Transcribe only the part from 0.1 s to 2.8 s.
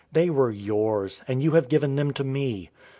They were yours, and you have given them to me.